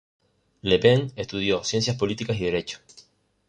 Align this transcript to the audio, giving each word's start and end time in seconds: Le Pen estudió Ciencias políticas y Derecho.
Le 0.63 0.77
Pen 0.79 1.11
estudió 1.15 1.63
Ciencias 1.63 1.95
políticas 1.95 2.35
y 2.39 2.45
Derecho. 2.45 2.79